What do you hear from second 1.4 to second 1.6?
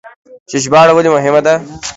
ده؟